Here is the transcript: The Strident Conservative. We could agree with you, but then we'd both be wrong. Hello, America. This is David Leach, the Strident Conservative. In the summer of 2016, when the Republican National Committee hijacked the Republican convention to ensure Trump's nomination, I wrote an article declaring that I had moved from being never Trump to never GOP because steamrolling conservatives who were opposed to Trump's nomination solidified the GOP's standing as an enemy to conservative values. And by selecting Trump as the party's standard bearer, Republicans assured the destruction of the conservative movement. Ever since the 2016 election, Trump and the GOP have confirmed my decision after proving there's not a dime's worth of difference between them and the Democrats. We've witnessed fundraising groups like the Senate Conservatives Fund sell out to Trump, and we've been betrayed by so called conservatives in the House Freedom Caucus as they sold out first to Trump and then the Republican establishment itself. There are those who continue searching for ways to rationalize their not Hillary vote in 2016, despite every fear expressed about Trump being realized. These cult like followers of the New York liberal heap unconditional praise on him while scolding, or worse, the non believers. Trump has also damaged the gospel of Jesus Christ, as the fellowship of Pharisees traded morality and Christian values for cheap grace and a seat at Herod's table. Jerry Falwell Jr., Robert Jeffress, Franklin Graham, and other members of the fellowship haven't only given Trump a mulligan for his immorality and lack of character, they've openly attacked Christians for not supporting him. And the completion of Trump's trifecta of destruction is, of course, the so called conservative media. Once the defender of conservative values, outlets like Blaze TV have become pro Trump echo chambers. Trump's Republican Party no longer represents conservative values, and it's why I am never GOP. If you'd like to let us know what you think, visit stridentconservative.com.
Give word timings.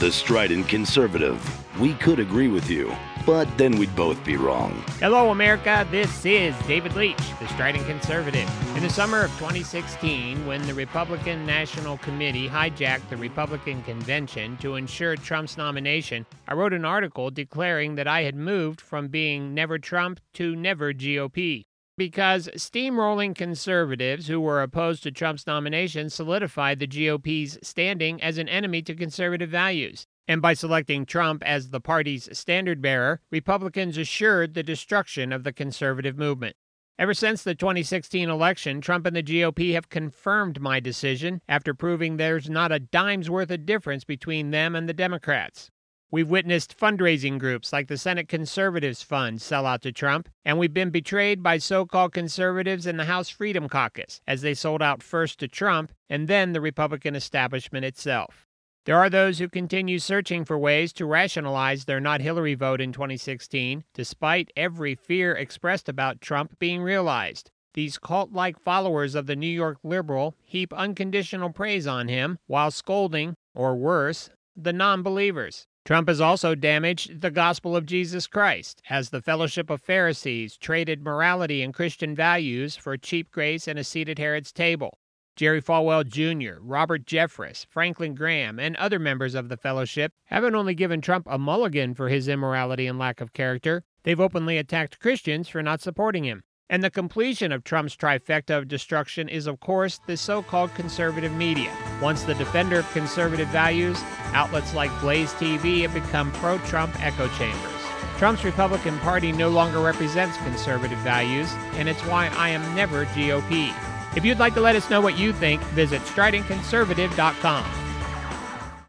The 0.00 0.10
Strident 0.10 0.66
Conservative. 0.66 1.38
We 1.78 1.92
could 1.92 2.20
agree 2.20 2.48
with 2.48 2.70
you, 2.70 2.90
but 3.26 3.46
then 3.58 3.76
we'd 3.76 3.94
both 3.94 4.24
be 4.24 4.38
wrong. 4.38 4.82
Hello, 4.98 5.28
America. 5.28 5.86
This 5.90 6.24
is 6.24 6.54
David 6.66 6.96
Leach, 6.96 7.20
the 7.38 7.46
Strident 7.48 7.84
Conservative. 7.84 8.48
In 8.78 8.82
the 8.82 8.88
summer 8.88 9.22
of 9.22 9.30
2016, 9.32 10.46
when 10.46 10.66
the 10.66 10.72
Republican 10.72 11.44
National 11.44 11.98
Committee 11.98 12.48
hijacked 12.48 13.10
the 13.10 13.18
Republican 13.18 13.82
convention 13.82 14.56
to 14.62 14.76
ensure 14.76 15.16
Trump's 15.16 15.58
nomination, 15.58 16.24
I 16.48 16.54
wrote 16.54 16.72
an 16.72 16.86
article 16.86 17.30
declaring 17.30 17.96
that 17.96 18.08
I 18.08 18.22
had 18.22 18.34
moved 18.34 18.80
from 18.80 19.08
being 19.08 19.52
never 19.52 19.78
Trump 19.78 20.18
to 20.32 20.56
never 20.56 20.94
GOP 20.94 21.66
because 22.00 22.48
steamrolling 22.56 23.34
conservatives 23.34 24.26
who 24.26 24.40
were 24.40 24.62
opposed 24.62 25.02
to 25.02 25.10
Trump's 25.10 25.46
nomination 25.46 26.08
solidified 26.08 26.78
the 26.78 26.86
GOP's 26.86 27.58
standing 27.62 28.22
as 28.22 28.38
an 28.38 28.48
enemy 28.48 28.80
to 28.80 28.94
conservative 28.94 29.50
values. 29.50 30.06
And 30.26 30.40
by 30.40 30.54
selecting 30.54 31.04
Trump 31.04 31.42
as 31.44 31.68
the 31.68 31.78
party's 31.78 32.26
standard 32.32 32.80
bearer, 32.80 33.20
Republicans 33.30 33.98
assured 33.98 34.54
the 34.54 34.62
destruction 34.62 35.30
of 35.30 35.44
the 35.44 35.52
conservative 35.52 36.16
movement. 36.16 36.56
Ever 36.98 37.12
since 37.12 37.42
the 37.42 37.54
2016 37.54 38.30
election, 38.30 38.80
Trump 38.80 39.04
and 39.04 39.14
the 39.14 39.22
GOP 39.22 39.74
have 39.74 39.90
confirmed 39.90 40.58
my 40.58 40.80
decision 40.80 41.42
after 41.50 41.74
proving 41.74 42.16
there's 42.16 42.48
not 42.48 42.72
a 42.72 42.80
dime's 42.80 43.28
worth 43.28 43.50
of 43.50 43.66
difference 43.66 44.04
between 44.04 44.52
them 44.52 44.74
and 44.74 44.88
the 44.88 44.94
Democrats. 44.94 45.70
We've 46.12 46.28
witnessed 46.28 46.76
fundraising 46.76 47.38
groups 47.38 47.72
like 47.72 47.86
the 47.86 47.96
Senate 47.96 48.26
Conservatives 48.26 49.00
Fund 49.00 49.40
sell 49.40 49.64
out 49.64 49.80
to 49.82 49.92
Trump, 49.92 50.28
and 50.44 50.58
we've 50.58 50.74
been 50.74 50.90
betrayed 50.90 51.40
by 51.40 51.58
so 51.58 51.86
called 51.86 52.12
conservatives 52.12 52.84
in 52.84 52.96
the 52.96 53.04
House 53.04 53.28
Freedom 53.28 53.68
Caucus 53.68 54.20
as 54.26 54.42
they 54.42 54.54
sold 54.54 54.82
out 54.82 55.04
first 55.04 55.38
to 55.38 55.46
Trump 55.46 55.92
and 56.08 56.26
then 56.26 56.52
the 56.52 56.60
Republican 56.60 57.14
establishment 57.14 57.84
itself. 57.84 58.48
There 58.86 58.96
are 58.96 59.08
those 59.08 59.38
who 59.38 59.48
continue 59.48 60.00
searching 60.00 60.44
for 60.44 60.58
ways 60.58 60.92
to 60.94 61.06
rationalize 61.06 61.84
their 61.84 62.00
not 62.00 62.20
Hillary 62.20 62.54
vote 62.54 62.80
in 62.80 62.92
2016, 62.92 63.84
despite 63.94 64.50
every 64.56 64.96
fear 64.96 65.32
expressed 65.36 65.88
about 65.88 66.20
Trump 66.20 66.58
being 66.58 66.82
realized. 66.82 67.52
These 67.74 67.98
cult 67.98 68.32
like 68.32 68.58
followers 68.58 69.14
of 69.14 69.26
the 69.26 69.36
New 69.36 69.46
York 69.46 69.78
liberal 69.84 70.34
heap 70.42 70.72
unconditional 70.72 71.50
praise 71.50 71.86
on 71.86 72.08
him 72.08 72.38
while 72.48 72.72
scolding, 72.72 73.36
or 73.54 73.76
worse, 73.76 74.28
the 74.56 74.72
non 74.72 75.04
believers. 75.04 75.68
Trump 75.84 76.08
has 76.08 76.20
also 76.20 76.54
damaged 76.54 77.20
the 77.20 77.30
gospel 77.30 77.74
of 77.74 77.86
Jesus 77.86 78.26
Christ, 78.26 78.82
as 78.90 79.10
the 79.10 79.22
fellowship 79.22 79.70
of 79.70 79.80
Pharisees 79.80 80.56
traded 80.56 81.02
morality 81.02 81.62
and 81.62 81.72
Christian 81.72 82.14
values 82.14 82.76
for 82.76 82.96
cheap 82.96 83.30
grace 83.30 83.66
and 83.66 83.78
a 83.78 83.84
seat 83.84 84.08
at 84.08 84.18
Herod's 84.18 84.52
table. 84.52 84.98
Jerry 85.36 85.62
Falwell 85.62 86.06
Jr., 86.06 86.60
Robert 86.60 87.06
Jeffress, 87.06 87.64
Franklin 87.66 88.14
Graham, 88.14 88.58
and 88.58 88.76
other 88.76 88.98
members 88.98 89.34
of 89.34 89.48
the 89.48 89.56
fellowship 89.56 90.12
haven't 90.26 90.54
only 90.54 90.74
given 90.74 91.00
Trump 91.00 91.26
a 91.30 91.38
mulligan 91.38 91.94
for 91.94 92.10
his 92.10 92.28
immorality 92.28 92.86
and 92.86 92.98
lack 92.98 93.22
of 93.22 93.32
character, 93.32 93.82
they've 94.02 94.20
openly 94.20 94.58
attacked 94.58 95.00
Christians 95.00 95.48
for 95.48 95.62
not 95.62 95.80
supporting 95.80 96.24
him. 96.24 96.42
And 96.70 96.84
the 96.84 96.90
completion 96.90 97.50
of 97.50 97.64
Trump's 97.64 97.96
trifecta 97.96 98.56
of 98.56 98.68
destruction 98.68 99.28
is, 99.28 99.48
of 99.48 99.58
course, 99.58 100.00
the 100.06 100.16
so 100.16 100.40
called 100.40 100.72
conservative 100.76 101.34
media. 101.34 101.72
Once 102.00 102.22
the 102.22 102.34
defender 102.34 102.78
of 102.78 102.92
conservative 102.92 103.48
values, 103.48 104.00
outlets 104.34 104.72
like 104.72 105.00
Blaze 105.00 105.32
TV 105.32 105.82
have 105.82 105.92
become 105.92 106.30
pro 106.30 106.58
Trump 106.58 106.94
echo 107.04 107.26
chambers. 107.30 107.72
Trump's 108.18 108.44
Republican 108.44 108.96
Party 109.00 109.32
no 109.32 109.48
longer 109.48 109.80
represents 109.80 110.36
conservative 110.38 110.98
values, 110.98 111.52
and 111.72 111.88
it's 111.88 112.06
why 112.06 112.28
I 112.36 112.50
am 112.50 112.76
never 112.76 113.04
GOP. 113.06 113.74
If 114.16 114.24
you'd 114.24 114.38
like 114.38 114.54
to 114.54 114.60
let 114.60 114.76
us 114.76 114.88
know 114.88 115.00
what 115.00 115.18
you 115.18 115.32
think, 115.32 115.60
visit 115.72 116.00
stridentconservative.com. 116.02 117.89